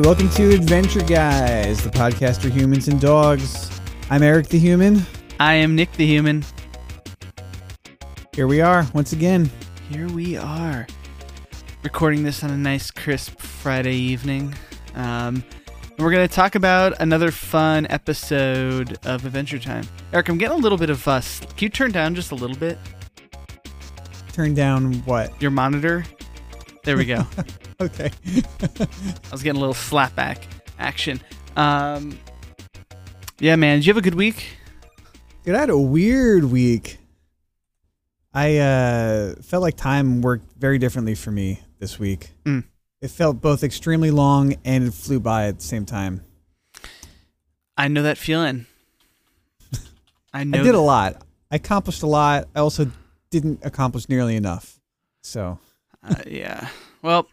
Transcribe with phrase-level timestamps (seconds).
[0.00, 3.70] welcome to Adventure Guys, the podcast for humans and dogs.
[4.10, 5.02] I'm Eric the Human.
[5.40, 6.44] I am Nick the Human.
[8.38, 9.50] Here we are once again.
[9.90, 10.86] Here we are,
[11.82, 14.54] recording this on a nice, crisp Friday evening.
[14.94, 19.88] Um, and we're going to talk about another fun episode of Adventure Time.
[20.12, 21.40] Eric, I'm getting a little bit of fuss.
[21.40, 22.78] Can you turn down just a little bit
[24.32, 25.32] Turn down what?
[25.42, 26.04] your monitor?
[26.84, 27.26] There we go.
[27.80, 28.12] Okay.
[28.60, 30.44] I was getting a little slapback
[30.78, 31.20] action.
[31.56, 32.16] Um,
[33.40, 33.78] yeah, man.
[33.78, 34.58] Did you have a good week?
[35.44, 36.98] Dude, I had a weird week.
[38.32, 42.30] I uh, felt like time worked very differently for me this week.
[42.44, 42.64] Mm.
[43.00, 46.22] It felt both extremely long and it flew by at the same time.
[47.76, 48.66] I know that feeling.
[50.32, 50.60] I know.
[50.60, 51.22] I did a lot.
[51.50, 52.48] I accomplished a lot.
[52.54, 52.90] I also
[53.30, 54.80] didn't accomplish nearly enough.
[55.22, 55.58] So,
[56.02, 56.68] Uh, yeah.
[57.02, 57.28] Well,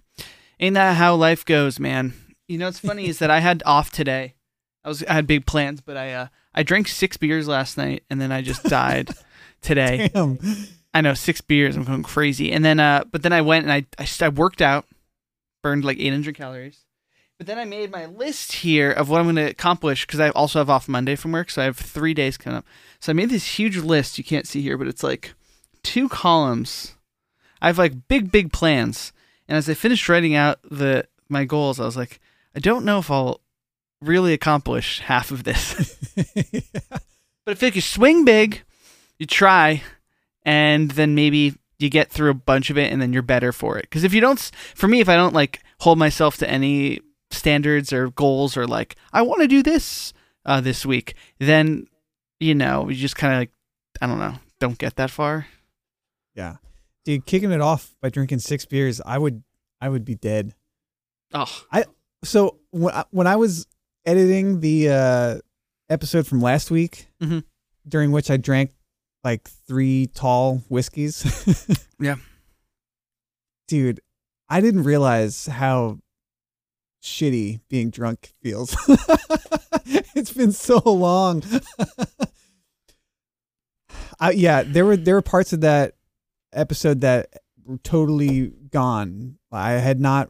[0.60, 2.14] ain't that how life goes, man?
[2.48, 4.36] You know, what's funny is that I had off today.
[4.84, 8.04] I was I had big plans, but I uh I drank six beers last night,
[8.10, 9.10] and then I just died
[9.62, 10.10] today.
[10.14, 10.38] damn.
[10.96, 11.76] I know six beers.
[11.76, 14.62] I'm going crazy, and then uh, but then I went and I I, I worked
[14.62, 14.86] out,
[15.62, 16.80] burned like 800 calories.
[17.38, 20.30] But then I made my list here of what I'm going to accomplish because I
[20.30, 22.66] also have off Monday from work, so I have three days coming up.
[23.02, 24.18] So I made this huge list.
[24.18, 25.34] You can't see here, but it's like
[25.84, 26.96] two columns.
[27.62, 29.12] I have like big, big plans.
[29.50, 32.22] And as I finished writing out the my goals, I was like,
[32.56, 33.42] I don't know if I'll
[34.00, 36.00] really accomplish half of this.
[37.46, 38.64] But if you swing big,
[39.20, 39.84] you try,
[40.46, 43.78] and then maybe you get through a bunch of it, and then you're better for
[43.78, 43.84] it.
[43.84, 44.40] Because if you don't,
[44.76, 47.00] for me, if I don't like hold myself to any
[47.32, 50.14] standards or goals or like I want to do this
[50.46, 51.88] uh, this week, then
[52.40, 53.52] you know you just kind of like
[54.02, 55.48] I don't know, don't get that far.
[56.36, 56.58] yeah.
[57.04, 59.44] Dude, kicking it off by drinking six beers, I would
[59.82, 60.54] I would be dead.
[61.34, 61.86] Oh, I,
[62.24, 63.68] So when I, when I was
[64.06, 65.38] editing the uh,
[65.90, 67.44] episode from last week, Mhm.
[67.88, 68.72] during which I drank
[69.26, 72.16] like three tall whiskeys, Yeah.
[73.68, 74.00] dude,
[74.48, 75.98] I didn't realize how
[77.04, 78.78] shitty being drunk feels.
[80.16, 81.42] it's been so long.
[84.20, 85.94] uh, yeah, there were there were parts of that
[86.54, 87.30] episode that
[87.66, 89.40] were totally gone.
[89.52, 90.30] I had not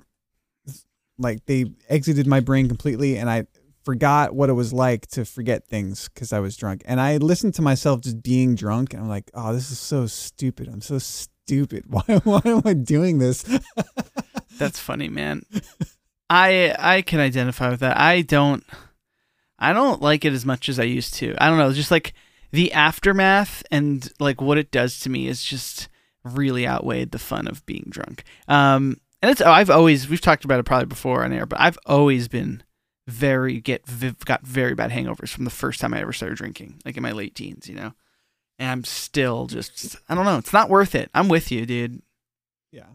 [1.18, 3.46] like they exited my brain completely and I
[3.86, 6.82] forgot what it was like to forget things because I was drunk.
[6.86, 10.08] And I listened to myself just being drunk and I'm like, oh, this is so
[10.08, 10.68] stupid.
[10.68, 11.86] I'm so stupid.
[11.90, 13.46] Why why am I doing this?
[14.58, 15.44] that's funny, man.
[16.28, 17.98] I I can identify with that.
[18.00, 18.64] I don't
[19.60, 21.36] I don't like it as much as I used to.
[21.38, 22.14] I don't know, just like
[22.52, 25.88] the aftermath and like what it does to me is just
[26.24, 28.24] really outweighed the fun of being drunk.
[28.48, 31.78] Um and it's I've always we've talked about it probably before on air, but I've
[31.86, 32.64] always been
[33.08, 33.84] very get
[34.26, 37.12] got very bad hangovers from the first time I ever started drinking, like in my
[37.12, 37.94] late teens, you know.
[38.58, 41.10] And I'm still just I don't know, it's not worth it.
[41.14, 42.02] I'm with you, dude.
[42.72, 42.88] yeah.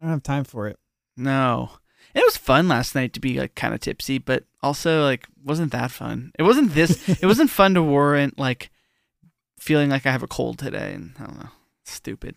[0.00, 0.78] I don't have time for it.
[1.16, 1.70] No.
[2.14, 5.72] It was fun last night to be like kind of tipsy, but also like wasn't
[5.72, 6.32] that fun.
[6.38, 8.70] It wasn't this it wasn't fun to warrant like
[9.58, 11.50] feeling like I have a cold today and I don't know.
[11.84, 12.36] Stupid.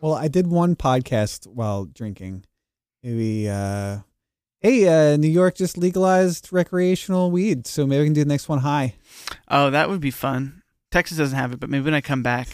[0.00, 2.44] Well, I did one podcast while drinking.
[3.02, 4.00] Maybe uh
[4.66, 8.48] hey, uh New York just legalized recreational weed, so maybe we can do the next
[8.48, 8.94] one high.
[9.48, 10.62] Oh, that would be fun.
[10.90, 12.48] Texas doesn't have it, but maybe when I come back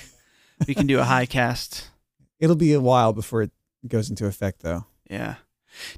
[0.67, 1.91] we can do a high cast.
[2.39, 3.51] It'll be a while before it
[3.89, 4.85] goes into effect though.
[5.09, 5.37] Yeah.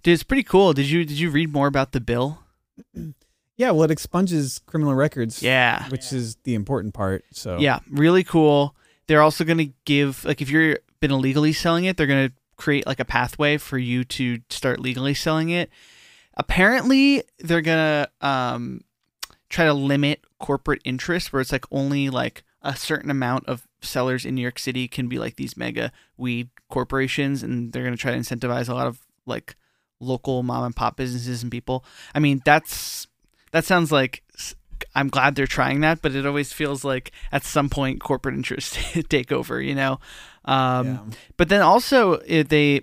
[0.03, 0.73] Dude, it's pretty cool.
[0.73, 2.39] Did you did you read more about the bill?
[3.57, 5.41] Yeah, well it expunges criminal records.
[5.41, 5.89] Yeah.
[5.89, 7.25] Which is the important part.
[7.31, 8.75] So Yeah, really cool.
[9.07, 12.35] They're also going to give like if you're been illegally selling it, they're going to
[12.57, 15.71] create like a pathway for you to start legally selling it.
[16.37, 18.83] Apparently, they're going to um
[19.49, 24.25] try to limit corporate interest where it's like only like a certain amount of sellers
[24.25, 28.01] in New York City can be like these mega weed corporations and they're going to
[28.01, 29.55] try to incentivize a lot of like
[30.01, 31.85] local mom and pop businesses and people.
[32.15, 33.07] I mean, that's
[33.53, 34.23] that sounds like
[34.95, 38.79] I'm glad they're trying that, but it always feels like at some point corporate interests
[39.09, 40.01] take over, you know.
[40.45, 40.99] Um, Yeah.
[41.37, 42.83] But then also they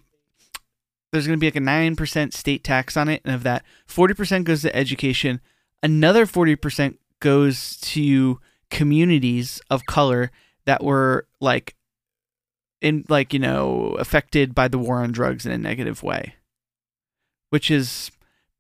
[1.11, 3.63] there's going to be like a nine percent state tax on it, and of that,
[3.85, 5.41] forty percent goes to education.
[5.83, 10.31] Another forty percent goes to communities of color
[10.65, 11.75] that were like
[12.81, 16.35] in like you know affected by the war on drugs in a negative way,
[17.49, 18.11] which is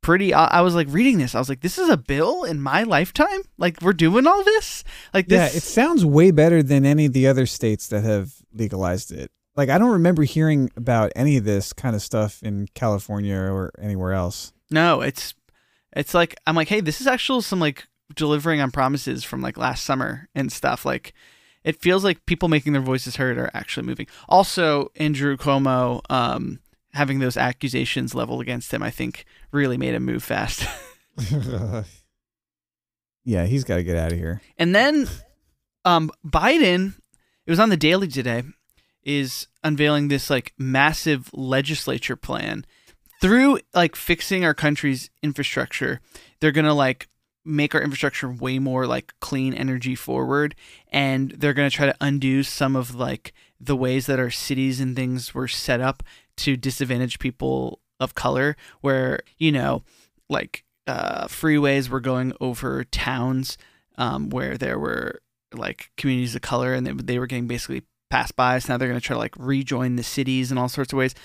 [0.01, 0.33] pretty.
[0.33, 1.35] I, I was like reading this.
[1.35, 3.41] I was like, this is a bill in my lifetime.
[3.57, 4.83] Like we're doing all this.
[5.13, 5.53] Like this.
[5.53, 9.31] Yeah, it sounds way better than any of the other states that have legalized it.
[9.55, 13.71] Like I don't remember hearing about any of this kind of stuff in California or
[13.79, 14.53] anywhere else.
[14.69, 15.33] No, it's
[15.93, 19.57] it's like I'm like, hey, this is actually some like delivering on promises from like
[19.57, 20.85] last summer and stuff.
[20.85, 21.13] Like
[21.63, 24.07] it feels like people making their voices heard are actually moving.
[24.27, 26.59] Also, Andrew Cuomo um,
[26.93, 30.65] having those accusations leveled against him, I think, really made him move fast.
[33.25, 34.41] yeah, he's got to get out of here.
[34.57, 35.07] and then
[35.85, 36.95] um, Biden,
[37.45, 38.43] it was on the Daily today,
[39.03, 42.65] is unveiling this like massive legislature plan
[43.21, 45.99] through like fixing our country's infrastructure.
[46.39, 47.07] They're gonna like
[47.43, 50.55] make our infrastructure way more like clean energy forward
[50.91, 54.79] and they're going to try to undo some of like the ways that our cities
[54.79, 56.03] and things were set up
[56.37, 59.83] to disadvantage people of color where you know
[60.29, 63.57] like uh, freeways were going over towns
[63.97, 65.21] um, where there were
[65.53, 68.87] like communities of color and they, they were getting basically passed by so now they're
[68.89, 71.15] going to try to like rejoin the cities in all sorts of ways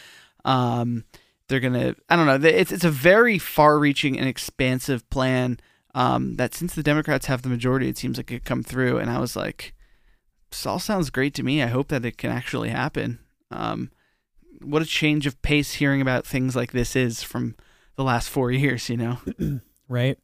[0.44, 1.04] um,
[1.48, 5.58] they're going to i don't know it's, it's a very far reaching and expansive plan
[5.96, 8.98] um, that since the Democrats have the majority, it seems like it could come through.
[8.98, 9.72] And I was like,
[10.50, 11.62] this all sounds great to me.
[11.62, 13.18] I hope that it can actually happen.
[13.50, 13.90] Um,
[14.60, 17.56] what a change of pace hearing about things like this is from
[17.96, 19.18] the last four years, you know?
[19.88, 20.18] right?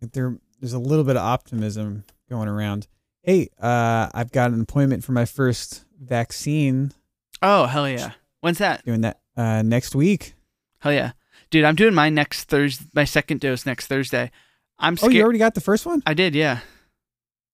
[0.00, 2.88] There, there's a little bit of optimism going around.
[3.22, 6.92] Hey, uh, I've got an appointment for my first vaccine.
[7.40, 8.12] Oh, hell yeah.
[8.40, 8.84] When's that?
[8.84, 10.34] Doing that uh, next week.
[10.80, 11.12] Hell yeah.
[11.50, 14.30] Dude, I'm doing mine next Thursday, my second dose next Thursday.
[14.78, 16.02] I'm Oh, you already got the first one?
[16.06, 16.60] I did, yeah.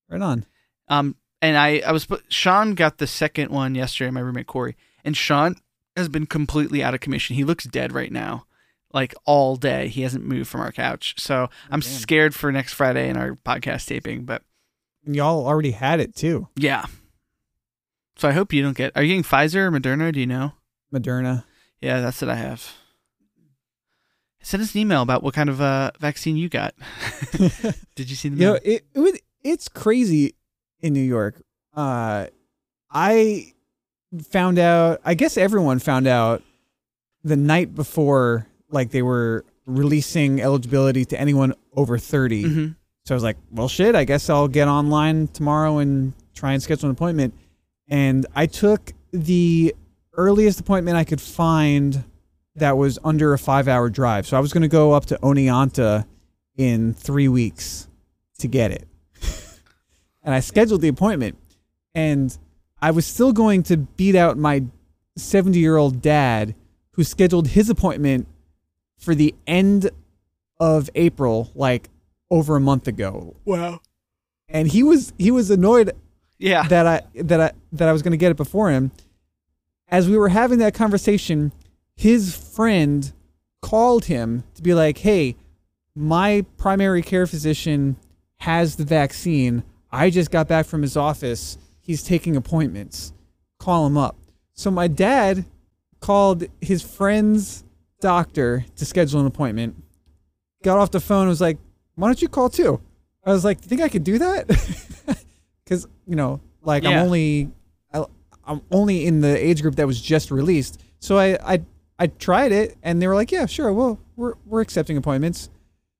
[0.08, 0.46] Right on.
[0.88, 4.76] Um, and I, I was, Sean got the second one yesterday, my roommate Corey.
[5.04, 5.56] And Sean
[5.96, 7.36] has been completely out of commission.
[7.36, 8.46] He looks dead right now,
[8.92, 9.88] like all day.
[9.88, 11.14] He hasn't moved from our couch.
[11.18, 11.90] So I'm damn.
[11.90, 14.24] scared for next Friday and our podcast taping.
[14.24, 14.42] But
[15.04, 16.48] And y'all already had it too.
[16.56, 16.86] yeah.
[18.18, 18.92] So I hope you don't get.
[18.96, 20.12] Are you getting Pfizer or Moderna?
[20.12, 20.52] Do you know?
[20.92, 21.44] Moderna.
[21.80, 22.72] Yeah, that's what I have.
[24.42, 26.74] Send us an email about what kind of uh, vaccine you got.
[27.94, 30.34] Did you see the You know, it, it would, it's crazy
[30.80, 31.42] in New York.
[31.74, 32.26] Uh,
[32.90, 33.52] I
[34.30, 36.42] found out, I guess everyone found out
[37.24, 42.44] the night before, like they were releasing eligibility to anyone over 30.
[42.44, 42.76] Mhm.
[43.04, 46.62] So I was like, well, shit, I guess I'll get online tomorrow and try and
[46.62, 47.34] schedule an appointment.
[47.88, 49.74] And I took the
[50.14, 52.04] earliest appointment I could find
[52.56, 54.26] that was under a five hour drive.
[54.26, 56.06] So I was going to go up to Oneonta
[56.56, 57.88] in three weeks
[58.38, 58.88] to get it.
[60.22, 61.38] and I scheduled the appointment.
[61.94, 62.36] And
[62.80, 64.64] I was still going to beat out my
[65.16, 66.54] 70 year old dad
[66.92, 68.26] who scheduled his appointment
[68.96, 69.90] for the end
[70.58, 71.88] of April, like
[72.30, 73.36] over a month ago.
[73.44, 73.80] Wow.
[74.48, 75.92] And he was he was annoyed
[76.38, 76.66] Yeah.
[76.68, 78.92] that I that I that I was going to get it before him.
[79.88, 81.52] As we were having that conversation,
[81.96, 83.12] his friend
[83.62, 85.36] called him to be like, "Hey,
[85.94, 87.96] my primary care physician
[88.40, 89.64] has the vaccine.
[89.90, 91.58] I just got back from his office.
[91.80, 93.12] He's taking appointments.
[93.58, 94.16] Call him up."
[94.52, 95.44] So my dad
[96.00, 97.64] called his friend's
[98.00, 99.74] doctor to schedule an appointment.
[100.62, 101.58] Got off the phone and was like,
[101.96, 102.80] "Why don't you call too?"
[103.24, 104.48] I was like, Do you "Think I could do that?"
[106.08, 106.90] You know, like Yeah.
[106.90, 107.50] I'm only,
[107.92, 108.04] I,
[108.44, 110.80] I'm only in the age group that was just released.
[111.00, 111.62] So I, I,
[111.98, 113.72] I tried it, and they were like, "Yeah, sure.
[113.72, 115.50] Well, we're we're accepting appointments."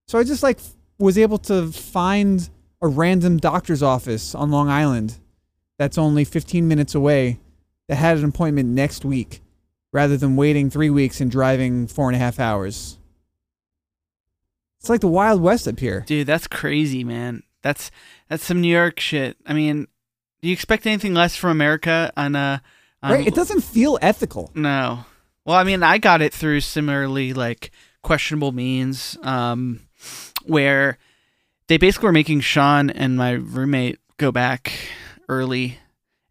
[0.06, 0.58] So I just like
[0.98, 2.48] was able to find
[2.80, 5.18] a random doctor's office on Long Island
[5.78, 7.38] that's only 15 minutes away
[7.88, 9.40] that had an appointment next week
[9.92, 12.98] rather than waiting three weeks and driving four and a half hours.
[14.80, 16.04] It's like the Wild West up here.
[16.06, 17.42] Dude, that's crazy, man.
[17.62, 17.90] That's
[18.28, 19.36] that's some New York shit.
[19.44, 19.88] I mean,
[20.40, 22.62] do you expect anything less from America on a?
[23.02, 23.26] on, Right?
[23.26, 24.50] It doesn't feel ethical.
[24.54, 25.04] No.
[25.44, 27.70] Well, I mean, I got it through similarly like
[28.02, 29.80] questionable means, um,
[30.44, 30.98] where
[31.68, 34.72] they basically were making Sean and my roommate go back
[35.28, 35.78] early,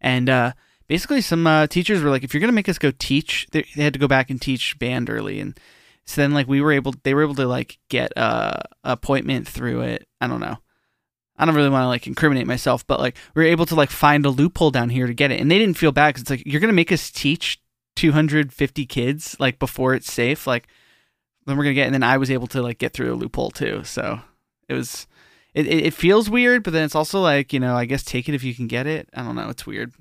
[0.00, 0.52] and uh,
[0.86, 3.82] basically some uh, teachers were like, if you're gonna make us go teach, they, they
[3.84, 5.58] had to go back and teach band early, and
[6.04, 9.82] so then like we were able, they were able to like get a appointment through
[9.82, 10.08] it.
[10.20, 10.58] I don't know.
[11.38, 13.90] I don't really want to like incriminate myself, but like we were able to like
[13.90, 16.30] find a loophole down here to get it, and they didn't feel bad because it's
[16.30, 17.60] like you're gonna make us teach
[17.96, 20.66] 250 kids like before it's safe, like
[21.46, 23.50] then we're gonna get, and then I was able to like get through a loophole
[23.50, 24.20] too, so
[24.68, 25.06] it was.
[25.54, 28.28] It, it, it feels weird, but then it's also like you know I guess take
[28.28, 29.08] it if you can get it.
[29.14, 29.48] I don't know.
[29.48, 29.92] It's weird.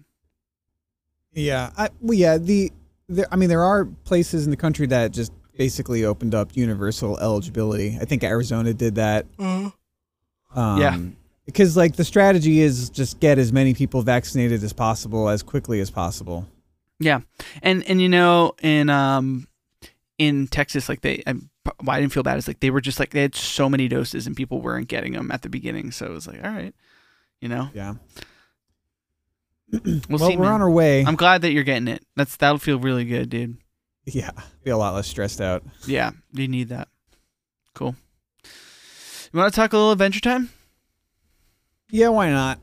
[1.34, 2.38] Yeah, I, well, yeah.
[2.38, 2.72] The,
[3.08, 7.17] there, I mean, there are places in the country that just basically opened up universal
[7.20, 7.98] eligibility.
[8.00, 9.25] I think Arizona did that.
[9.39, 10.98] Um, Yeah.
[11.47, 15.79] Because like the strategy is just get as many people vaccinated as possible as quickly
[15.79, 16.45] as possible.
[16.99, 17.21] Yeah,
[17.63, 19.47] and and you know in um
[20.19, 21.33] in Texas, like they, I,
[21.79, 23.87] why I didn't feel bad is like they were just like they had so many
[23.87, 26.73] doses and people weren't getting them at the beginning, so it was like all right,
[27.41, 27.95] you know, Yeah.
[29.71, 30.37] we'll, well, see.
[30.37, 30.53] we're man.
[30.53, 31.03] on our way.
[31.05, 32.03] I'm glad that you're getting it.
[32.15, 33.57] That's that'll feel really good, dude.
[34.05, 34.31] yeah,
[34.63, 35.63] be a lot less stressed out.
[35.85, 36.87] Yeah, you need that.
[37.73, 37.95] Cool.
[39.33, 40.49] You want to talk a little Adventure Time?
[41.89, 42.60] Yeah, why not?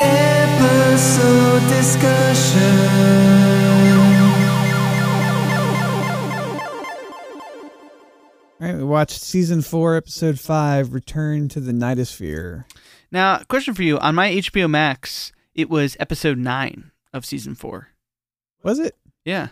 [0.00, 3.24] Episode discussion.
[8.60, 12.64] All right, we watched season four, episode five, "Return to the Nightosphere."
[13.10, 17.88] Now, question for you: on my HBO Max, it was episode nine of season four.
[18.62, 18.96] Was it?
[19.24, 19.48] Yeah,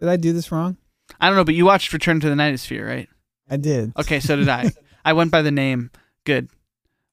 [0.00, 0.76] Did I do this wrong?
[1.20, 3.08] I don't know, but you watched Return to the Nightosphere, right?
[3.48, 3.92] I did.
[3.98, 4.70] Okay, so did I.
[5.04, 5.90] I went by the name.
[6.24, 6.48] Good.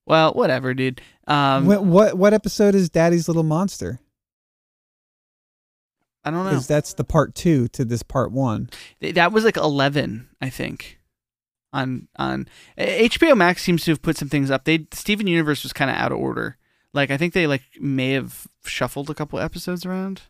[0.05, 1.01] Well, whatever, dude.
[1.27, 3.99] Um, what, what what episode is Daddy's Little Monster?
[6.23, 6.51] I don't know.
[6.51, 8.69] Because that's the part two to this part one.
[9.01, 10.99] That was like eleven, I think.
[11.73, 12.47] On on
[12.77, 14.65] eh, HBO Max seems to have put some things up.
[14.65, 16.57] They Steven Universe was kind of out of order.
[16.93, 20.23] Like I think they like may have shuffled a couple episodes around.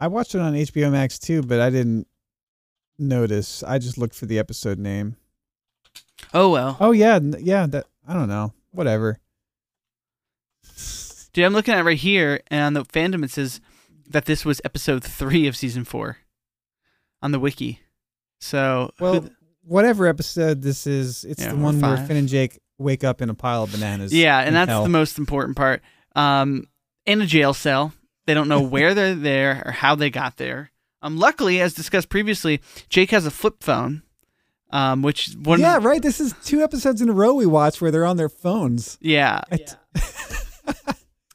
[0.00, 2.06] I watched it on HBO Max too, but I didn't
[2.98, 3.62] notice.
[3.62, 5.16] I just looked for the episode name.
[6.34, 7.66] Oh well, Oh yeah, yeah.
[7.66, 8.52] That I don't know.
[8.72, 9.18] Whatever.
[11.32, 13.60] dude, I'm looking at it right here, and on the fandom it says
[14.10, 16.18] that this was episode three of season four
[17.22, 17.80] on the wiki.
[18.40, 19.32] So Well, th-
[19.62, 22.06] whatever episode this is, it's Yeah, the one where.
[22.06, 24.14] Finn and Jake wake up in a pile of bananas.
[24.14, 24.82] Yeah, and that's hell.
[24.84, 25.82] the most important part.
[26.14, 26.66] Um,
[27.06, 27.92] in a jail cell,
[28.26, 30.70] they don't know where they're there or how they got there.
[31.02, 34.02] Um, luckily, as discussed previously, Jake has a flip phone,
[34.70, 35.60] um, which one.
[35.60, 36.02] yeah, right.
[36.02, 38.98] This is two episodes in a row we watched where they're on their phones.
[39.00, 39.64] yeah, t-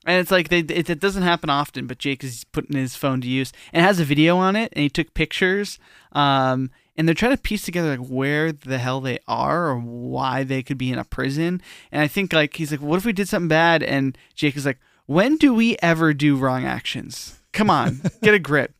[0.05, 3.21] and it's like they it, it doesn't happen often, but Jake is putting his phone
[3.21, 5.79] to use and it has a video on it, and he took pictures.
[6.11, 10.43] Um, and they're trying to piece together like where the hell they are or why
[10.43, 11.59] they could be in a prison.
[11.91, 13.81] And I think like he's like, what if we did something bad?
[13.81, 17.39] And Jake is like, when do we ever do wrong actions?
[17.51, 18.75] Come on, get a grip.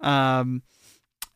[0.00, 0.62] Um,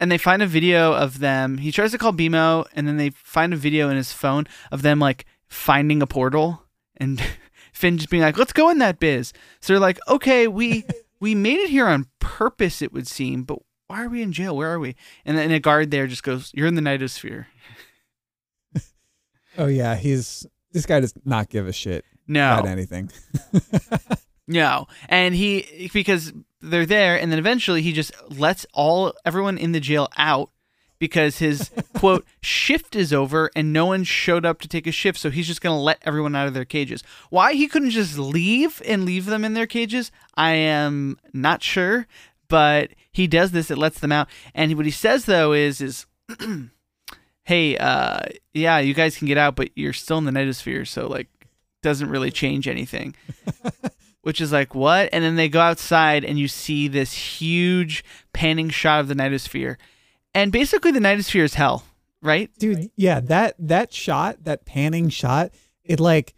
[0.00, 1.59] and they find a video of them.
[1.59, 4.83] He tries to call BMO, and then they find a video in his phone of
[4.83, 6.62] them like finding a portal,
[6.97, 7.23] and
[7.73, 10.85] Finn just being like, "Let's go in that biz." So they're like, "Okay, we
[11.21, 14.57] we made it here on purpose, it would seem, but why are we in jail?
[14.57, 17.47] Where are we?" And then a guard there just goes, "You're in the Nightosphere."
[19.59, 23.11] oh yeah, he's this guy does not give a shit No, about anything.
[24.47, 29.73] No, and he because they're there, and then eventually he just lets all everyone in
[29.73, 30.50] the jail out
[30.99, 35.19] because his quote shift is over and no one showed up to take a shift,
[35.19, 37.02] so he's just gonna let everyone out of their cages.
[37.31, 42.07] Why he couldn't just leave and leave them in their cages, I am not sure,
[42.49, 43.71] but he does this.
[43.71, 46.07] It lets them out, and what he says though is is.
[47.45, 48.21] Hey, uh,
[48.55, 51.26] yeah, you guys can get out, but you're still in the nightosphere, so like,
[51.83, 53.14] doesn't really change anything
[54.23, 55.09] which is like what?
[55.12, 59.77] And then they go outside and you see this huge panning shot of the nightosphere.
[60.35, 61.85] And basically the nightosphere is hell
[62.23, 62.50] right?
[62.59, 65.53] Dude yeah that that shot that panning shot
[65.85, 66.35] it like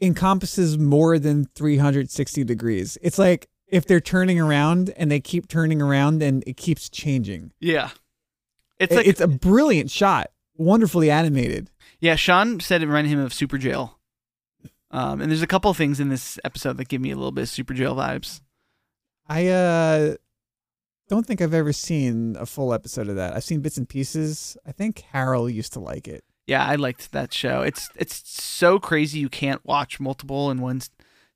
[0.00, 2.98] encompasses more than 360 degrees.
[3.02, 7.52] It's like if they're turning around and they keep turning around and it keeps changing.
[7.60, 7.90] Yeah.
[8.78, 10.30] It's It- like it's a brilliant shot.
[10.56, 11.70] Wonderfully animated.
[12.00, 13.94] Yeah sean said it reminded him of Superjail
[14.90, 17.42] um, and there's a couple things in this episode that give me a little bit
[17.42, 18.40] of Superjail vibes.
[19.28, 20.16] I uh
[21.08, 23.34] don't think i've ever seen a full episode of that.
[23.34, 24.56] I've seen bits and pieces.
[24.66, 26.24] I think harold used to like it.
[26.46, 27.62] Yeah i liked that show.
[27.62, 30.80] It's it's so crazy you can't watch multiple in one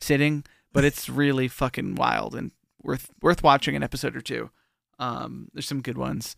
[0.01, 4.51] sitting but it's really fucking wild and worth worth watching an episode or two.
[4.99, 6.37] Um there's some good ones.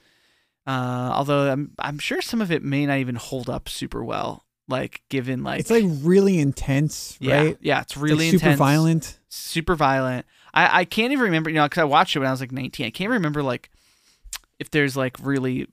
[0.67, 4.44] Uh although i'm i'm sure some of it may not even hold up super well
[4.69, 7.59] like given like it's like really intense right?
[7.61, 9.19] yeah it's It's, really like, super violent.
[9.29, 10.27] Super violent.
[10.55, 12.53] I i can't even remember you know because i watched it when i was like
[12.53, 13.71] 19 i can't remember like
[14.59, 15.67] if there's like really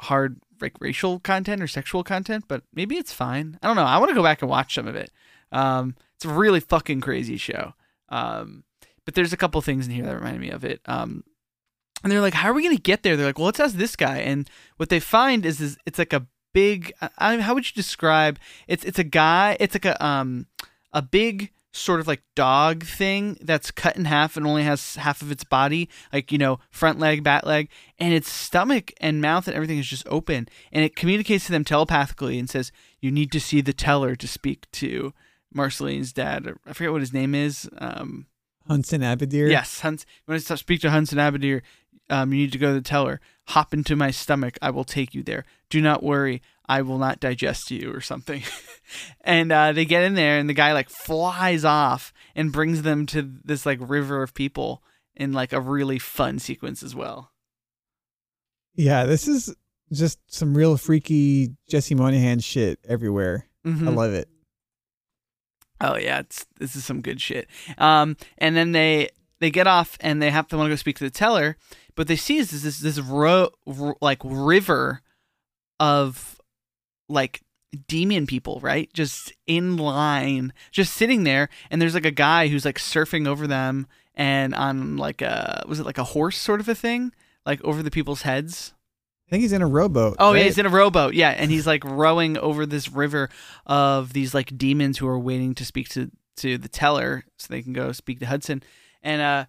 [0.00, 3.58] hard like racial content or sexual content but maybe it's fine.
[3.62, 3.84] I don't know.
[3.84, 5.10] I want to go back and watch some of it.
[5.52, 7.74] Um it's a really fucking crazy show.
[8.08, 8.64] Um
[9.04, 10.80] but there's a couple things in here that reminded me of it.
[10.86, 11.24] Um
[12.02, 13.16] and they're like how are we gonna get there?
[13.16, 14.18] They're like well let's ask this guy.
[14.18, 17.74] And what they find is, is it's like a big I don't how would you
[17.74, 20.46] describe it's it's a guy it's like a um
[20.92, 25.22] a big sort of like dog thing that's cut in half and only has half
[25.22, 29.46] of its body, like you know, front leg, back leg, and its stomach and mouth
[29.46, 33.30] and everything is just open, and it communicates to them telepathically and says, "You need
[33.32, 35.12] to see the teller to speak to
[35.52, 37.68] Marceline's dad." I forget what his name is.
[37.78, 38.26] Um,
[38.66, 39.50] Hudson Abadeer.
[39.50, 40.04] Yes, Hunt.
[40.26, 41.62] When I speak to Hudson Abadeer,
[42.10, 43.20] um, you need to go to the teller.
[43.48, 44.58] Hop into my stomach.
[44.60, 45.44] I will take you there.
[45.70, 46.42] Do not worry.
[46.68, 48.42] I will not digest you or something.
[49.22, 53.06] and uh, they get in there, and the guy like flies off and brings them
[53.06, 54.82] to this like river of people
[55.16, 57.32] in like a really fun sequence as well.
[58.74, 59.54] Yeah, this is
[59.92, 63.48] just some real freaky Jesse Moynihan shit everywhere.
[63.66, 63.88] Mhm.
[63.88, 64.28] I love it.
[65.80, 67.48] Oh yeah, it's this is some good shit.
[67.78, 69.08] Um, and then they
[69.40, 71.56] they get off and they have to want to go speak to the teller,
[71.94, 73.50] but they see is this this ro-
[74.00, 75.02] like river
[75.78, 76.40] of
[77.08, 77.42] like
[77.88, 78.92] demon people, right?
[78.92, 83.46] Just in line, just sitting there, and there's like a guy who's like surfing over
[83.46, 87.12] them and on like a was it like a horse sort of a thing,
[87.46, 88.74] like over the people's heads.
[89.26, 90.16] I think he's in a rowboat.
[90.18, 91.14] Oh, yeah, he's in a rowboat.
[91.14, 93.30] Yeah, and he's like rowing over this river
[93.64, 97.62] of these like demons who are waiting to speak to to the teller so they
[97.62, 98.62] can go speak to Hudson.
[99.02, 99.46] And uh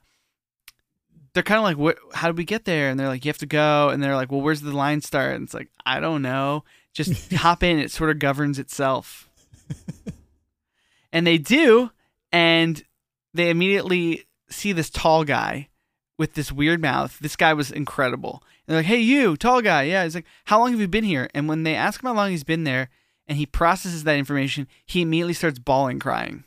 [1.34, 1.98] they're kind of like, "What?
[2.14, 4.32] How did we get there?" And they're like, "You have to go." And they're like,
[4.32, 6.64] "Well, where's the line start?" And it's like, "I don't know.
[6.94, 7.80] Just hop in.
[7.80, 9.30] It sort of governs itself."
[11.14, 11.92] and they do,
[12.32, 12.84] and
[13.34, 15.70] they immediately see this tall guy
[16.18, 17.18] with this weird mouth.
[17.20, 18.44] This guy was incredible.
[18.68, 21.06] And they're like, "Hey, you, tall guy." Yeah, he's like, "How long have you been
[21.06, 22.90] here?" And when they ask him how long he's been there,
[23.26, 26.44] and he processes that information, he immediately starts bawling, crying.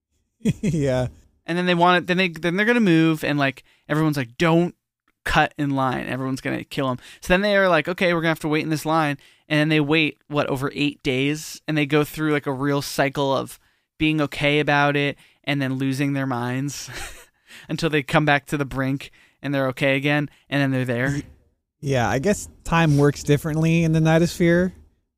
[0.60, 1.08] yeah.
[1.50, 2.06] And then they want it.
[2.06, 4.76] Then they then they're gonna move, and like everyone's like, "Don't
[5.24, 6.06] cut in line.
[6.06, 6.98] Everyone's gonna kill them.
[7.20, 9.58] So then they are like, "Okay, we're gonna have to wait in this line." And
[9.58, 13.36] then they wait what over eight days, and they go through like a real cycle
[13.36, 13.58] of
[13.98, 16.88] being okay about it, and then losing their minds
[17.68, 19.10] until they come back to the brink
[19.42, 21.20] and they're okay again, and then they're there.
[21.82, 24.70] Yeah, I guess time works differently in the Nightosphere,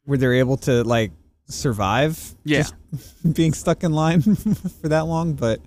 [0.04, 1.10] where they're able to like
[1.48, 2.58] survive Yeah.
[2.62, 2.74] just
[3.34, 5.34] being stuck in line for that long.
[5.34, 5.60] But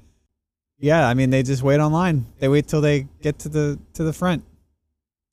[0.80, 2.26] yeah, I mean, they just wait online.
[2.40, 4.44] They wait till they get to the to the front.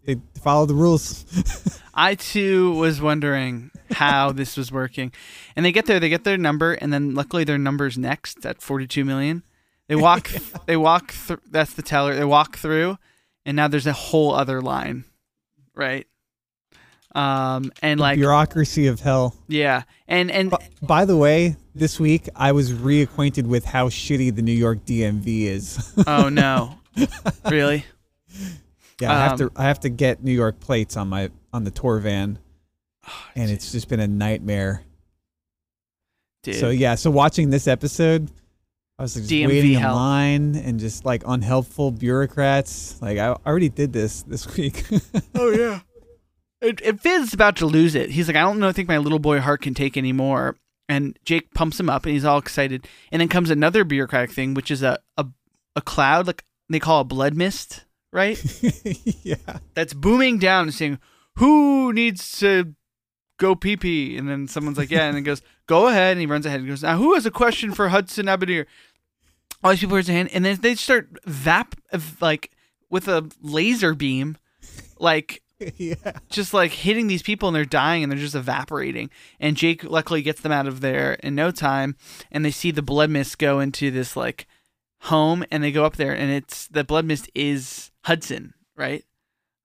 [0.04, 1.80] They follow the rules.
[1.94, 5.12] I too was wondering how this was working.
[5.54, 8.62] And they get there, they get their number, and then luckily their number's next at
[8.62, 9.42] 42 million.
[9.88, 10.30] They walk,
[10.66, 11.40] they walk through.
[11.50, 12.14] That's the teller.
[12.14, 12.98] They walk through,
[13.44, 15.04] and now there's a whole other line,
[15.74, 16.06] right?
[17.14, 19.34] Um, and like, Bureaucracy of hell.
[19.48, 24.34] yeah, and and B- by the way, this week I was reacquainted with how shitty
[24.34, 25.92] the New York DMV is.
[26.06, 26.78] oh no,
[27.50, 27.84] really?
[29.00, 31.64] yeah, I have Um, to I have to get New York plates on my on
[31.64, 32.38] the tour van,
[33.36, 34.82] and it's just been a nightmare.
[36.42, 36.56] Dude.
[36.56, 38.30] So yeah, so watching this episode,
[38.98, 43.00] I was like just DMV waiting in line and just like unhelpful bureaucrats.
[43.02, 44.84] Like I already did this this week.
[45.34, 45.80] Oh yeah.
[46.62, 48.10] It, it Finn's about to lose it.
[48.10, 48.68] He's like, I don't know.
[48.68, 50.56] I think my little boy heart can take anymore.
[50.88, 52.86] And Jake pumps him up, and he's all excited.
[53.10, 55.26] And then comes another bureaucratic thing, which is a a,
[55.74, 58.42] a cloud, like they call a blood mist, right?
[59.22, 59.58] yeah.
[59.74, 60.98] That's booming down and saying,
[61.36, 62.74] "Who needs to
[63.38, 66.26] go pee pee?" And then someone's like, "Yeah," and it goes, "Go ahead." And he
[66.26, 68.66] runs ahead and goes, "Now, who has a question for Hudson Abadeer?"
[69.64, 71.74] All these people raise their hand, and then they start vap
[72.20, 72.50] like
[72.90, 74.36] with a laser beam,
[74.98, 75.42] like
[75.76, 75.94] yeah.
[76.28, 79.10] just like hitting these people and they're dying and they're just evaporating.
[79.40, 81.96] And Jake luckily gets them out of there in no time.
[82.30, 84.46] And they see the blood mist go into this like
[85.02, 89.04] home and they go up there and it's the blood mist is Hudson, right?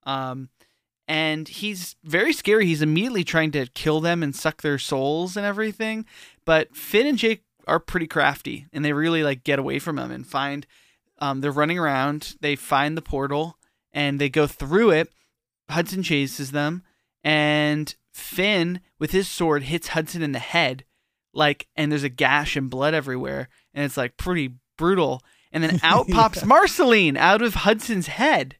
[0.04, 0.48] Um,
[1.06, 2.66] and he's very scary.
[2.66, 6.04] He's immediately trying to kill them and suck their souls and everything.
[6.44, 10.10] But Finn and Jake are pretty crafty and they really like get away from him
[10.10, 10.66] and find
[11.18, 12.36] um, they're running around.
[12.40, 13.58] They find the portal
[13.92, 15.08] and they go through it.
[15.70, 16.82] Hudson chases them,
[17.22, 20.84] and Finn with his sword hits Hudson in the head,
[21.32, 25.22] like, and there's a gash and blood everywhere, and it's like pretty brutal.
[25.52, 28.56] And then out pops Marceline out of Hudson's head,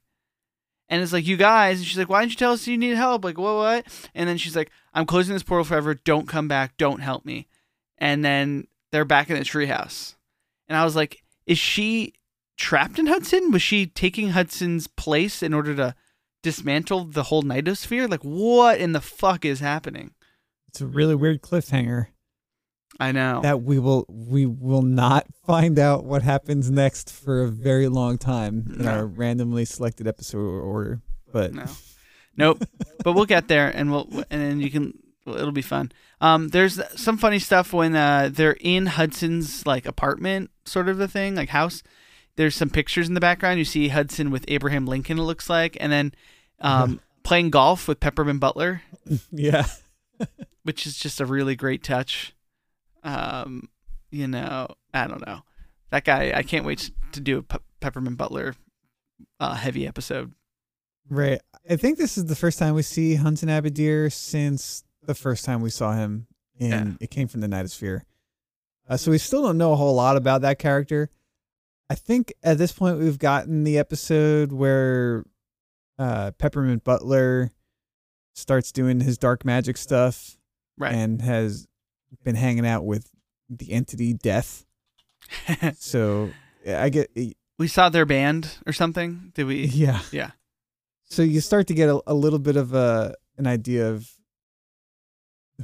[0.89, 2.97] and it's like, "You guys," and she's like, "Why didn't you tell us you need
[2.97, 4.09] help?" Like, what, what?
[4.15, 5.95] And then she's like, "I'm closing this portal forever.
[5.95, 6.77] Don't come back.
[6.77, 7.47] Don't help me."
[7.99, 10.15] And then they're back in the treehouse,
[10.69, 12.15] and I was like, "Is she
[12.57, 13.51] trapped in Hudson?
[13.51, 15.95] Was she taking Hudson's place in order to?"
[16.43, 18.09] Dismantle the whole nightosphere?
[18.09, 20.13] Like, what in the fuck is happening?
[20.69, 22.09] It's a really weird cliffhanger
[23.01, 23.41] I know.
[23.43, 28.19] that we will we will not find out what happens next for a very long
[28.19, 28.91] time in No.
[28.91, 31.01] our randomly selected episode order.
[31.33, 31.67] But no,
[32.37, 32.63] nope.
[33.05, 35.93] but we'll get there, and we'll and then you can Well, It'll be fun.
[36.21, 41.07] Um, there's some funny stuff when uh, they're in Hudson's like apartment, sort of a
[41.09, 41.83] thing, like house.
[42.39, 43.59] There's some pictures in the background.
[43.59, 45.19] You see Hudson with Abraham Lincoln.
[45.19, 46.15] It looks like, and then
[46.61, 48.83] um, playing golf with Peppermint Butler,
[49.33, 49.67] Yeah.
[50.63, 52.33] which is just a really great touch.
[53.03, 53.69] Um,
[54.13, 55.41] you know, I don't know
[55.91, 56.33] that guy.
[56.33, 58.55] I can't wait to do a Pe- Peppermint Butler
[59.41, 60.33] uh, heavy episode.
[61.11, 61.41] Right.
[61.69, 65.61] I think this is the first time we see Hunson Abadeer since the first time
[65.61, 66.87] we saw him in Yeah.
[67.01, 68.03] It Came from the Nightosphere.
[68.89, 71.11] Uh, so we still don't know a whole lot about that character.
[71.91, 75.25] I think at this point we've gotten the episode where
[75.99, 77.51] uh, Peppermint Butler
[78.35, 80.37] starts doing his dark magic stuff
[80.77, 80.95] Right.
[80.95, 81.67] and has
[82.25, 83.11] been hanging out with
[83.49, 84.65] the entity Death.
[85.79, 86.31] So
[86.67, 87.11] I get
[87.59, 89.33] we saw their band or something.
[89.35, 89.65] Did we?
[89.67, 90.01] yeah.
[90.13, 90.31] Yeah.
[91.05, 94.09] So you start to get a, a little bit of a an idea of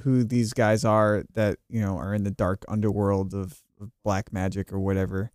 [0.03, 4.33] who these guys are that you know are in the dark underworld of, of black
[4.33, 5.31] magic or whatever,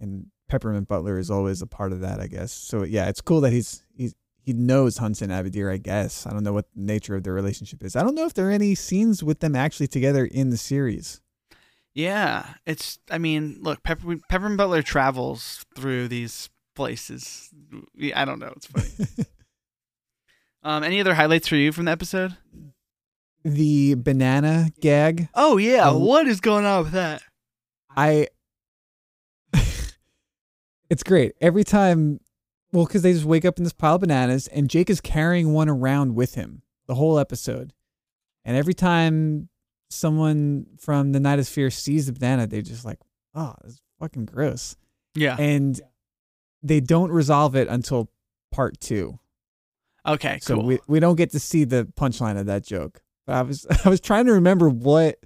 [0.00, 2.52] and Peppermint Butler is always a part of that, I guess.
[2.52, 5.72] So yeah, it's cool that he's he's he knows Hunson Abadeer.
[5.72, 7.96] I guess I don't know what the nature of their relationship is.
[7.96, 11.20] I don't know if there are any scenes with them actually together in the series.
[11.94, 12.98] Yeah, it's.
[13.10, 17.50] I mean, look, Pepper, Peppermint Butler travels through these places.
[18.14, 18.52] I don't know.
[18.54, 19.26] It's funny.
[20.62, 22.36] um, any other highlights for you from the episode?
[23.46, 27.22] the banana gag Oh yeah, Um, what is going on with that?
[27.96, 28.28] I
[30.90, 31.32] it's great.
[31.40, 32.20] Every time
[32.72, 35.52] well, because they just wake up in this pile of bananas and Jake is carrying
[35.52, 37.72] one around with him the whole episode.
[38.44, 39.48] And every time
[39.88, 42.98] someone from the Nightosphere sees the banana, they're just like,
[43.34, 44.76] ah, oh, it's fucking gross.
[45.14, 45.36] Yeah.
[45.38, 45.80] And
[46.62, 48.10] they don't resolve it until
[48.52, 49.18] part two.
[50.06, 50.38] Okay.
[50.42, 50.64] So Cool.
[50.66, 53.00] we, we don't get to see the punchline of that joke.
[53.26, 55.18] But I was I was trying to remember what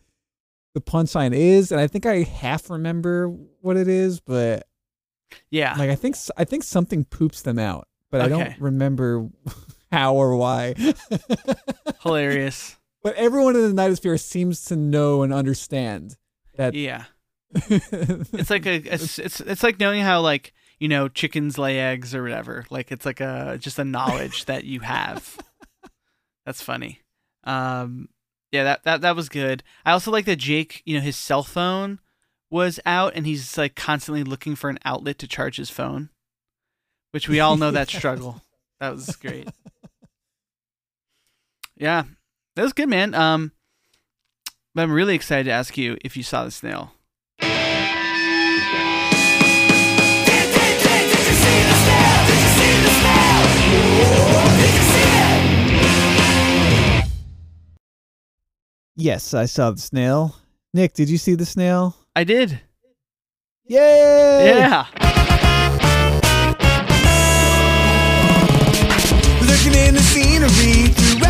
[0.74, 3.28] the punchline is, and I think I half remember
[3.60, 4.66] what it is, but
[5.50, 5.74] yeah.
[5.76, 9.28] like I think I think something poops them out, but I don't remember
[9.92, 10.74] how or why.
[12.02, 12.76] Hilarious.
[13.02, 16.16] but everyone in the Nightosphere seems to know and understand
[16.56, 16.74] that.
[16.74, 17.04] Yeah.
[17.70, 18.76] It's like a.
[18.76, 22.64] It's, it's it's like knowing how like you know chickens lay eggs or whatever.
[22.70, 25.36] Like it's like a just a knowledge that you have.
[26.46, 27.00] That's funny.
[27.44, 28.08] Um,
[28.52, 29.62] yeah, that, that that was good.
[29.84, 32.00] I also like that Jake, you know, his cell phone
[32.50, 36.10] was out and he's like constantly looking for an outlet to charge his phone,
[37.12, 38.42] which we all know that struggle.
[38.80, 39.48] That was great.
[41.76, 42.04] Yeah,
[42.56, 43.14] that was good, man.
[43.14, 43.52] Um,
[44.74, 46.92] but I'm really excited to ask you if you saw the snail.
[58.94, 60.36] yes, I saw the snail.
[60.74, 61.96] Nick, did you see the snail?
[62.16, 62.60] I did.
[63.66, 64.46] Yay!
[64.46, 64.86] Yeah.
[69.46, 71.29] Looking in the scenery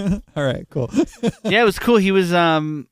[0.36, 0.90] All right, cool.
[1.44, 1.96] yeah, it was cool.
[1.96, 2.88] He was um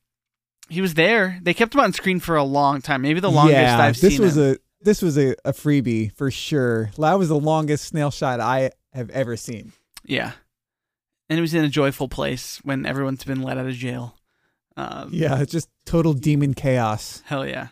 [0.68, 1.38] he was there.
[1.42, 3.02] They kept him on screen for a long time.
[3.02, 4.52] Maybe the longest yeah, I've this seen was him.
[4.54, 6.90] a this was a, a freebie for sure.
[6.98, 9.72] That was the longest snail shot I have ever seen.
[10.04, 10.32] yeah.
[11.30, 14.16] And it was in a joyful place when everyone's been let out of jail.
[14.78, 17.22] Um, Yeah, it's just total demon chaos.
[17.26, 17.68] Hell yeah.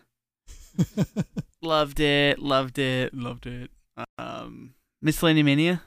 [1.62, 2.38] loved it.
[2.38, 3.14] Loved it.
[3.14, 3.70] Loved it.
[4.18, 5.82] Um, Miscellaneous Mania.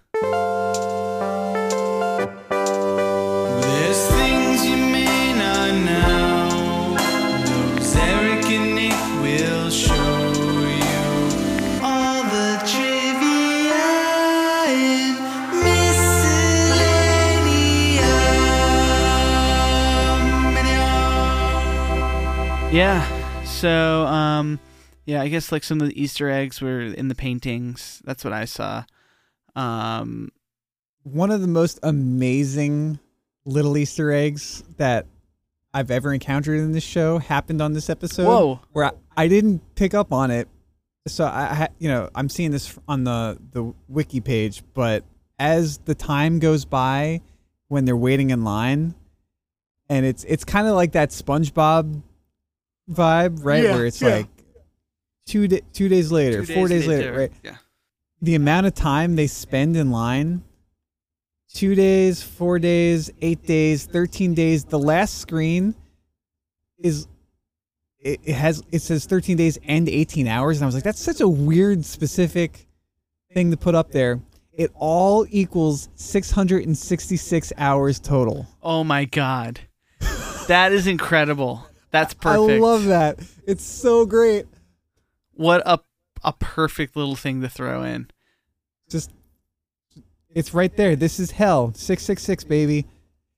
[22.71, 23.03] Yeah.
[23.45, 24.59] So, um,
[25.05, 27.99] yeah, I guess like some of the Easter eggs were in the paintings.
[28.05, 28.83] That's what I saw.
[29.55, 30.29] Um,
[31.01, 32.99] One of the most amazing
[33.45, 35.05] little Easter eggs that
[35.73, 38.25] I've ever encountered in this show happened on this episode.
[38.25, 38.59] Whoa.
[38.71, 40.47] Where I, I didn't pick up on it.
[41.07, 45.03] So I, I you know, I'm seeing this on the the wiki page, but
[45.39, 47.21] as the time goes by,
[47.67, 48.93] when they're waiting in line,
[49.89, 52.01] and it's it's kind of like that SpongeBob
[52.91, 53.63] vibe, right?
[53.63, 54.09] Yeah, Where it's yeah.
[54.17, 54.27] like
[55.25, 57.31] two da- two days later, two four days later, right?
[57.43, 57.55] Yeah.
[58.21, 60.43] the amount of time they spend in line
[61.53, 64.65] two days four days eight days 13 days.
[64.65, 65.75] The last screen
[66.77, 67.07] is
[67.99, 70.57] it, it has it says 13 days and 18 hours.
[70.57, 72.67] And i was like that's such a weird specific
[73.33, 74.21] thing to put up there.
[74.53, 78.45] It all equals 666 hours total.
[78.61, 79.61] Oh my god,
[80.47, 81.65] that is incredible.
[81.91, 82.51] That's perfect.
[82.51, 83.19] i love that.
[83.47, 84.47] It's so great.
[85.33, 85.79] What a
[86.23, 88.09] a perfect little thing to throw in.
[88.89, 89.11] just
[90.35, 92.85] it's right there this is hell 666 baby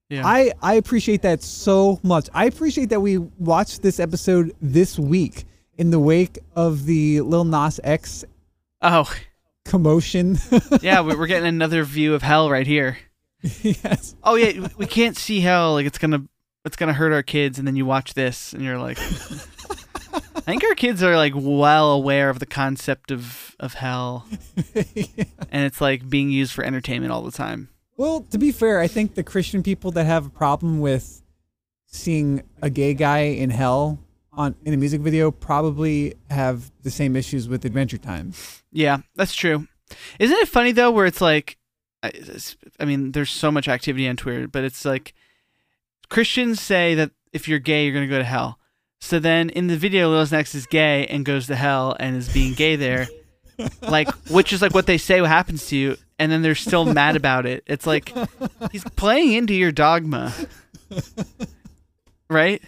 [0.10, 0.24] Yeah.
[0.26, 2.28] I I appreciate that so much.
[2.34, 5.46] I appreciate that we watched this episode this week
[5.78, 8.26] in the wake of the Lil Nas X
[8.82, 9.10] oh
[9.64, 10.38] commotion.
[10.82, 12.98] yeah, we- we're getting another view of hell right here.
[13.62, 14.16] yes.
[14.24, 15.74] Oh yeah, we can't see hell.
[15.74, 16.24] Like it's gonna
[16.66, 18.98] it's gonna hurt our kids, and then you watch this, and you're like,
[20.42, 24.26] I think our kids are like well aware of the concept of of hell,
[24.76, 27.70] and it's like being used for entertainment all the time.
[27.96, 31.22] Well, to be fair, I think the Christian people that have a problem with
[31.86, 34.00] seeing a gay guy in hell
[34.34, 38.34] on in a music video probably have the same issues with Adventure Time.
[38.72, 39.68] Yeah, that's true.
[40.18, 41.58] Isn't it funny though, where it's like,
[42.02, 42.12] I,
[42.80, 45.14] I mean, there's so much activity on Twitter, but it's like
[46.10, 48.58] Christians say that if you're gay, you're gonna go to hell.
[49.02, 52.16] So then in the video, Lil Nas X is gay and goes to hell and
[52.16, 53.08] is being gay there,
[53.82, 56.86] like which is like what they say what happens to you, and then they're still
[56.86, 57.64] mad about it.
[57.66, 58.14] It's like
[58.72, 60.34] he's playing into your dogma,
[62.30, 62.62] right?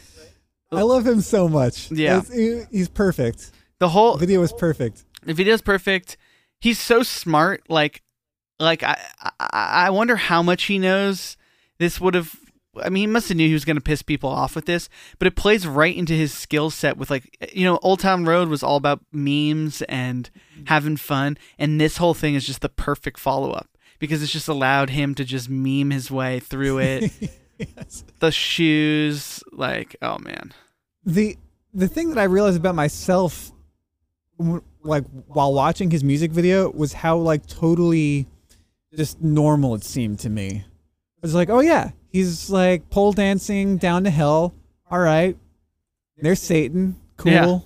[0.71, 1.91] I love him so much.
[1.91, 2.19] Yeah.
[2.19, 3.51] It's- he's perfect.
[3.79, 5.03] The whole video is perfect.
[5.23, 6.17] the video is perfect.
[6.59, 7.63] He's so smart.
[7.69, 8.01] Like,
[8.59, 11.37] like I, I, I wonder how much he knows.
[11.79, 12.35] This would have.
[12.81, 14.89] I mean, he must have knew he was going to piss people off with this,
[15.19, 16.97] but it plays right into his skill set.
[16.97, 20.65] With like, eh, you know, Old Town Road was all about memes and mm-hmm.
[20.65, 24.47] having fun, and this whole thing is just the perfect follow up because it's just
[24.47, 27.11] allowed him to just meme his way through it.
[27.57, 28.03] yes.
[28.19, 30.51] the shoes, like, oh man,
[31.05, 31.37] the
[31.73, 33.51] the thing that I realized about myself,
[34.83, 38.27] like while watching his music video, was how like totally
[38.95, 40.65] just normal it seemed to me.
[41.17, 44.53] It was like, oh yeah, he's like pole dancing down the hill.
[44.89, 45.35] All right,
[46.17, 46.95] there's Satan.
[47.17, 47.31] Cool.
[47.33, 47.59] Yeah.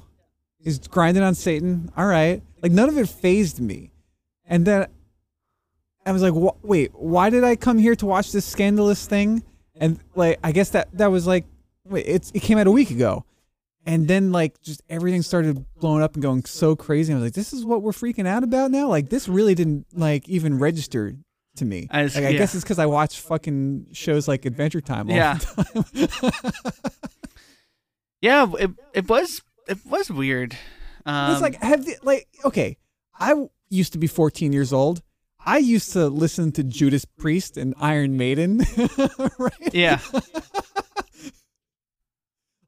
[0.63, 1.91] He's grinding on Satan.
[1.95, 3.91] All right, like none of it phased me,
[4.45, 4.87] and then
[6.05, 9.43] I was like, wh- wait, why did I come here to watch this scandalous thing?
[9.75, 11.45] And like, I guess that that was like,
[11.85, 13.25] wait, it's it came out a week ago,
[13.85, 17.13] and then like just everything started blowing up and going so crazy.
[17.13, 18.87] I was like, this is what we're freaking out about now.
[18.87, 21.15] Like this really didn't like even register
[21.57, 21.87] to me.
[21.91, 22.37] I just- like, I yeah.
[22.39, 25.35] guess it's because I watch fucking shows like Adventure Time all Yeah.
[25.35, 26.07] the
[26.81, 26.81] time.
[28.21, 30.55] yeah, it it was it was weird.
[31.05, 32.77] Um, it's like have the, like okay,
[33.19, 33.33] I
[33.69, 35.01] used to be 14 years old.
[35.45, 38.59] I used to listen to Judas Priest and Iron Maiden,
[39.39, 39.73] right?
[39.73, 39.99] yeah.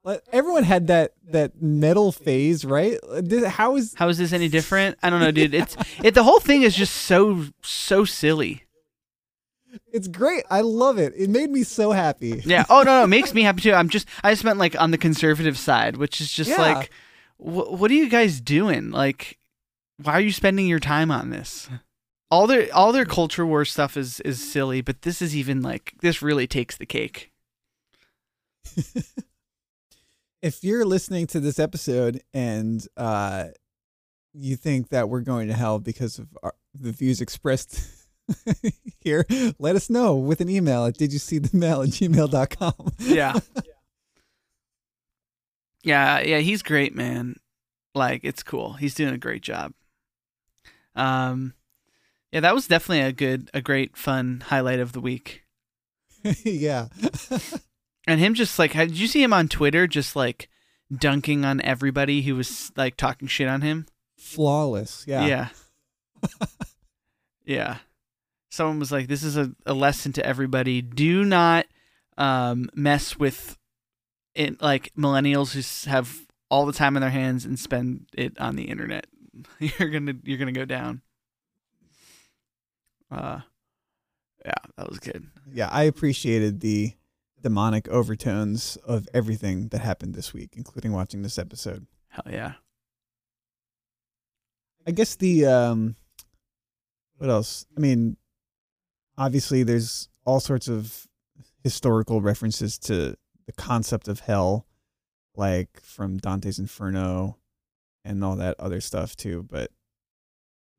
[0.04, 2.97] Like, everyone had that that metal phase, right?
[3.47, 4.97] How is How is this any different?
[5.04, 5.54] I don't know, dude.
[5.54, 6.13] It's it.
[6.13, 8.63] The whole thing is just so so silly.
[9.91, 10.43] It's great.
[10.49, 11.13] I love it.
[11.15, 12.41] It made me so happy.
[12.45, 12.65] Yeah.
[12.69, 13.73] Oh no, no, it makes me happy too.
[13.73, 16.62] I'm just I just meant like on the conservative side, which is just Yeah.
[16.62, 16.89] like,
[17.38, 18.91] wh- what are you guys doing?
[18.91, 19.38] Like,
[20.01, 21.69] why are you spending your time on this?
[22.32, 25.93] All their all their culture war stuff is is silly, but this is even like
[26.01, 27.32] this really takes the cake.
[30.41, 33.47] If you're listening to this episode and uh,
[34.34, 37.82] you think that we're going to hell because of our, the views expressed
[38.99, 39.25] here,
[39.59, 42.93] let us know with an email at did you see the mail at gmail.com.
[42.99, 43.39] Yeah.
[45.83, 47.35] yeah, yeah, he's great, man.
[47.95, 48.73] Like it's cool.
[48.73, 49.73] He's doing a great job.
[50.95, 51.53] Um
[52.31, 55.43] yeah, that was definitely a good a great fun highlight of the week.
[56.43, 56.87] yeah.
[58.07, 60.49] And him just like, did you see him on Twitter just like
[60.91, 63.85] dunking on everybody who was like talking shit on him?
[64.17, 65.05] Flawless.
[65.07, 65.25] Yeah.
[65.25, 65.49] Yeah.
[67.49, 67.77] Yeah.
[68.49, 70.81] Someone was like, this is a, a lesson to everybody.
[70.81, 71.65] Do not
[72.17, 73.57] um, mess with
[74.35, 78.55] it, like millennials who have all the time in their hands and spend it on
[78.55, 79.05] the internet.
[79.59, 81.01] you're gonna you're gonna go down.
[83.12, 83.41] Uh,
[84.45, 85.27] yeah, that was good.
[85.51, 86.93] Yeah, I appreciated the
[87.41, 91.88] demonic overtones of everything that happened this week, including watching this episode.
[92.09, 92.53] Hell yeah.
[94.88, 95.95] I guess the um
[97.17, 97.65] what else?
[97.77, 98.17] I mean,
[99.19, 101.08] obviously there's all sorts of
[101.63, 104.65] historical references to the concept of hell
[105.36, 107.38] like from Dante's Inferno
[108.03, 109.71] and all that other stuff too, but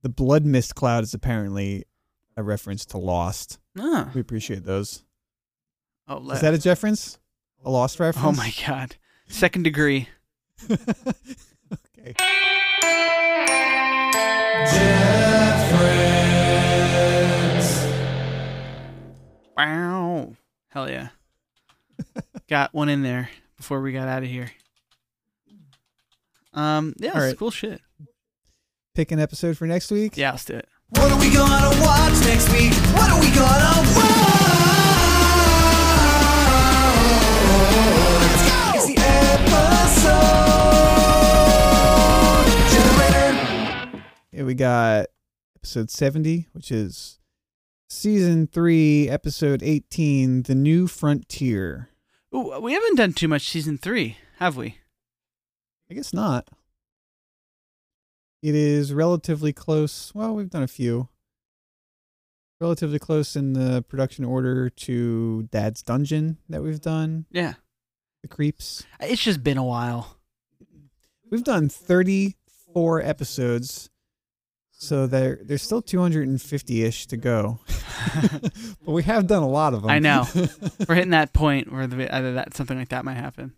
[0.03, 1.85] the blood mist cloud is apparently
[2.37, 3.59] a reference to Lost.
[3.79, 4.11] Ah.
[4.14, 5.05] We appreciate those.
[6.09, 7.18] Oh, Is that a reference?
[7.64, 8.26] A Lost reference?
[8.26, 8.96] oh my god.
[9.29, 10.09] Second degree.
[10.70, 12.14] okay.
[19.61, 20.33] Wow.
[20.68, 21.09] Hell yeah.
[22.49, 24.51] got one in there before we got out of here.
[26.55, 27.37] Um, yeah, All it's right.
[27.37, 27.83] cool shit.
[28.94, 30.16] Pick an episode for next week.
[30.16, 30.66] Yeah, let's do it.
[30.88, 32.73] What are we gonna watch next week?
[32.96, 35.20] What are we gonna watch?
[38.75, 38.96] It's the
[42.40, 42.70] episode
[43.92, 44.03] generator.
[44.33, 45.07] Yeah, we got
[45.57, 47.19] episode 70, which is
[47.90, 51.88] season 3, episode 18, The New Frontier.
[52.35, 54.76] Ooh, we haven't done too much season three, have we?
[55.90, 56.48] I guess not.
[58.42, 60.14] It is relatively close.
[60.14, 61.09] Well, we've done a few.
[62.61, 67.55] Relatively close in the production order to Dad's Dungeon that we've done, Yeah.
[68.22, 68.85] The Creeps.
[69.00, 70.18] It's just been a while.
[71.31, 73.88] We've done 34 episodes.
[74.83, 77.61] So there there's still 250ish to go.
[78.83, 79.90] but we have done a lot of them.
[79.90, 80.27] I know.
[80.88, 83.53] We're hitting that point where the, either that something like that might happen.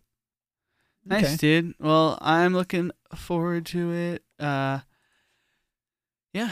[1.04, 1.36] Nice, Okay.
[1.36, 1.74] dude.
[1.78, 4.24] Well, I'm looking forward to it.
[4.40, 4.80] Uh,
[6.32, 6.50] yeah,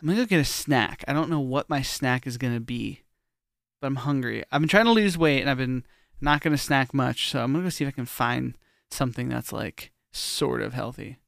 [0.00, 1.04] I'm gonna go get a snack.
[1.06, 3.02] I don't know what my snack is gonna be,
[3.82, 4.42] but I'm hungry.
[4.50, 5.84] I've been trying to lose weight, and I've been
[6.18, 7.28] not gonna snack much.
[7.30, 8.56] So I'm gonna go see if I can find
[8.90, 11.18] something that's like sort of healthy.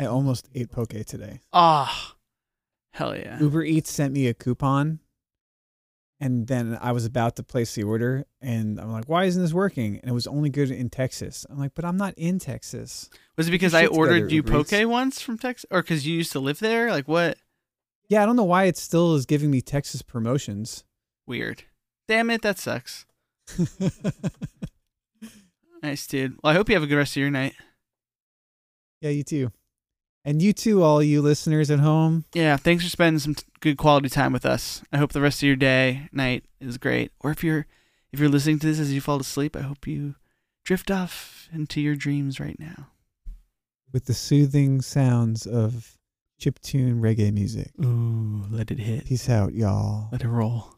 [0.00, 1.40] I almost ate poke today.
[1.52, 2.16] Ah,
[2.92, 3.38] hell yeah.
[3.38, 5.00] Uber Eats sent me a coupon,
[6.18, 9.52] and then I was about to place the order, and I'm like, "Why isn't this
[9.52, 11.44] working?" And it was only good in Texas.
[11.50, 15.20] I'm like, "But I'm not in Texas." Was it because I ordered you poke once
[15.20, 16.90] from Texas, or because you used to live there?
[16.90, 17.36] Like what?
[18.08, 20.84] Yeah, I don't know why it still is giving me Texas promotions.
[21.26, 21.64] Weird.
[22.08, 23.06] Damn it, that sucks.
[25.82, 26.36] Nice, dude.
[26.42, 27.54] Well, I hope you have a good rest of your night.
[29.00, 29.50] yeah, you too,
[30.24, 32.24] and you too, all you listeners at home.
[32.34, 34.82] Yeah, thanks for spending some t- good quality time with us.
[34.92, 37.12] I hope the rest of your day, night is great.
[37.20, 37.66] Or if you're
[38.12, 40.16] if you're listening to this as you fall asleep, I hope you
[40.64, 42.88] drift off into your dreams right now.
[43.92, 45.96] with the soothing sounds of
[46.40, 47.70] chiptune reggae music.
[47.84, 49.06] Ooh, let it hit.
[49.06, 50.08] Peace out, y'all.
[50.12, 50.76] Let it roll.